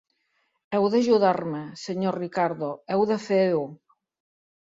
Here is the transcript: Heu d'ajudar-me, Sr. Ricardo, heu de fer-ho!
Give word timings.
Heu 0.77 0.85
d'ajudar-me, 0.93 1.59
Sr. 1.81 2.13
Ricardo, 2.15 2.71
heu 2.97 3.05
de 3.13 3.19
fer-ho! 3.27 3.61